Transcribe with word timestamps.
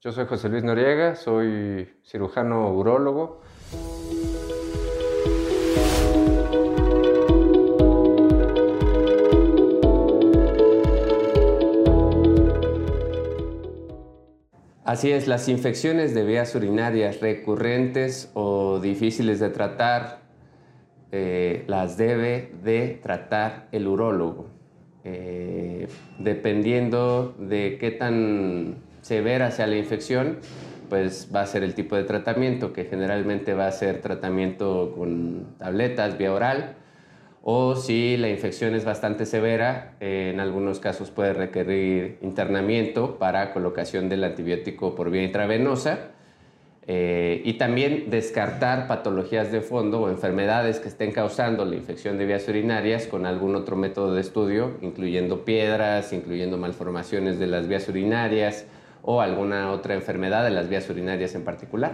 Yo 0.00 0.12
soy 0.12 0.26
José 0.26 0.48
Luis 0.48 0.62
Noriega, 0.62 1.16
soy 1.16 1.88
cirujano 2.04 2.72
urólogo. 2.72 3.40
Así 14.84 15.10
es, 15.10 15.26
las 15.26 15.48
infecciones 15.48 16.14
de 16.14 16.24
vías 16.24 16.54
urinarias 16.54 17.20
recurrentes 17.20 18.30
o 18.34 18.78
difíciles 18.78 19.40
de 19.40 19.50
tratar 19.50 20.20
eh, 21.10 21.64
las 21.66 21.96
debe 21.96 22.52
de 22.62 23.00
tratar 23.02 23.66
el 23.72 23.88
urólogo. 23.88 24.46
Eh, 25.02 25.88
dependiendo 26.20 27.34
de 27.36 27.78
qué 27.80 27.90
tan 27.90 28.86
severa 29.08 29.50
sea 29.50 29.66
la 29.66 29.76
infección, 29.76 30.36
pues 30.90 31.30
va 31.34 31.40
a 31.40 31.46
ser 31.46 31.64
el 31.64 31.74
tipo 31.74 31.96
de 31.96 32.04
tratamiento, 32.04 32.74
que 32.74 32.84
generalmente 32.84 33.54
va 33.54 33.66
a 33.66 33.72
ser 33.72 34.02
tratamiento 34.02 34.92
con 34.96 35.56
tabletas 35.58 36.18
vía 36.18 36.32
oral, 36.32 36.74
o 37.42 37.74
si 37.74 38.18
la 38.18 38.28
infección 38.28 38.74
es 38.74 38.84
bastante 38.84 39.24
severa, 39.24 39.94
eh, 40.00 40.30
en 40.34 40.40
algunos 40.40 40.78
casos 40.78 41.10
puede 41.10 41.32
requerir 41.32 42.18
internamiento 42.20 43.18
para 43.18 43.54
colocación 43.54 44.10
del 44.10 44.24
antibiótico 44.24 44.94
por 44.94 45.10
vía 45.10 45.22
intravenosa. 45.22 46.10
Eh, 46.90 47.42
y 47.44 47.54
también 47.54 48.08
descartar 48.08 48.88
patologías 48.88 49.52
de 49.52 49.60
fondo 49.60 50.00
o 50.00 50.08
enfermedades 50.08 50.80
que 50.80 50.88
estén 50.88 51.12
causando 51.12 51.66
la 51.66 51.76
infección 51.76 52.16
de 52.16 52.24
vías 52.24 52.48
urinarias 52.48 53.06
con 53.06 53.26
algún 53.26 53.56
otro 53.56 53.76
método 53.76 54.14
de 54.14 54.22
estudio, 54.22 54.78
incluyendo 54.80 55.44
piedras, 55.44 56.14
incluyendo 56.14 56.56
malformaciones 56.56 57.38
de 57.38 57.46
las 57.46 57.68
vías 57.68 57.86
urinarias, 57.90 58.64
o 59.10 59.22
alguna 59.22 59.72
otra 59.72 59.94
enfermedad 59.94 60.44
de 60.44 60.50
las 60.50 60.68
vías 60.68 60.90
urinarias 60.90 61.34
en 61.34 61.42
particular. 61.42 61.92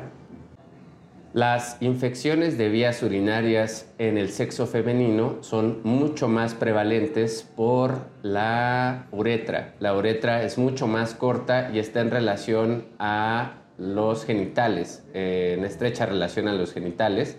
Las 1.33 1.77
infecciones 1.81 2.59
de 2.59 2.69
vías 2.69 3.05
urinarias 3.05 3.89
en 3.99 4.19
el 4.19 4.31
sexo 4.31 4.67
femenino 4.67 5.39
son 5.41 5.79
mucho 5.85 6.27
más 6.27 6.55
prevalentes 6.55 7.49
por 7.55 8.01
la 8.23 9.07
uretra. 9.13 9.75
La 9.79 9.95
uretra 9.95 10.43
es 10.43 10.59
mucho 10.59 10.89
más 10.89 11.15
corta 11.15 11.71
y 11.73 11.79
está 11.79 12.01
en 12.01 12.11
relación 12.11 12.87
a 12.99 13.59
los 13.79 14.25
genitales, 14.25 15.05
eh, 15.15 15.55
en 15.57 15.65
estrecha 15.65 16.07
relación 16.07 16.49
a 16.49 16.53
los 16.53 16.73
genitales. 16.73 17.39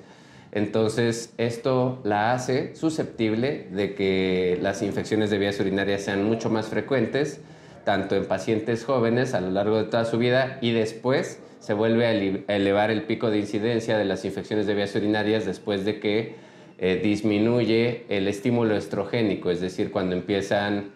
Entonces, 0.53 1.33
esto 1.37 1.99
la 2.05 2.31
hace 2.31 2.77
susceptible 2.77 3.67
de 3.73 3.93
que 3.93 4.57
las 4.61 4.81
infecciones 4.81 5.29
de 5.31 5.37
vías 5.37 5.59
urinarias 5.59 6.03
sean 6.03 6.23
mucho 6.23 6.49
más 6.49 6.67
frecuentes 6.67 7.41
tanto 7.85 8.15
en 8.15 8.25
pacientes 8.25 8.83
jóvenes 8.83 9.33
a 9.33 9.39
lo 9.41 9.51
largo 9.51 9.77
de 9.77 9.85
toda 9.85 10.03
su 10.03 10.17
vida 10.17 10.57
y 10.61 10.71
después 10.71 11.39
se 11.59 11.73
vuelve 11.73 12.05
a 12.05 12.55
elevar 12.55 12.91
el 12.91 13.03
pico 13.03 13.31
de 13.31 13.39
incidencia 13.39 13.97
de 13.97 14.05
las 14.05 14.25
infecciones 14.25 14.67
de 14.67 14.75
vías 14.75 14.93
urinarias 14.95 15.45
después 15.45 15.85
de 15.85 15.99
que 15.99 16.35
eh, 16.77 16.99
disminuye 17.01 18.05
el 18.09 18.27
estímulo 18.27 18.75
estrogénico, 18.75 19.49
es 19.49 19.61
decir, 19.61 19.91
cuando 19.91 20.15
empiezan 20.15 20.91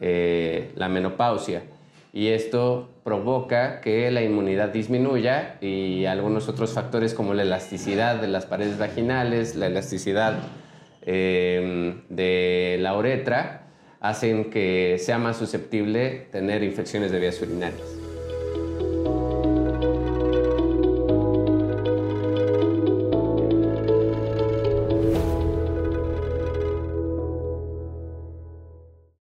eh, 0.00 0.70
la 0.76 0.88
menopausia. 0.88 1.62
Y 2.12 2.28
esto 2.28 2.90
provoca 3.02 3.80
que 3.80 4.10
la 4.10 4.22
inmunidad 4.22 4.68
disminuya 4.68 5.56
y 5.60 6.04
algunos 6.04 6.48
otros 6.48 6.74
factores 6.74 7.14
como 7.14 7.34
la 7.34 7.42
elasticidad 7.42 8.20
de 8.20 8.28
las 8.28 8.46
paredes 8.46 8.78
vaginales, 8.78 9.56
la 9.56 9.66
elasticidad 9.66 10.38
eh, 11.02 11.96
de 12.08 12.76
la 12.80 12.96
uretra, 12.96 13.63
hacen 14.00 14.50
que 14.50 14.96
sea 14.98 15.18
más 15.18 15.36
susceptible 15.36 16.26
tener 16.30 16.62
infecciones 16.62 17.10
de 17.10 17.20
vías 17.20 17.40
urinarias. 17.40 18.03